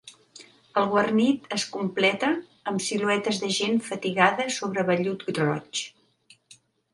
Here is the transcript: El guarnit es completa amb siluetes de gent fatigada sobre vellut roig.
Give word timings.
El 0.81 0.85
guarnit 0.93 1.43
es 1.57 1.65
completa 1.75 2.29
amb 2.71 2.85
siluetes 2.85 3.43
de 3.45 3.51
gent 3.59 3.77
fatigada 3.91 4.49
sobre 4.57 4.87
vellut 4.89 5.29
roig. 5.41 5.85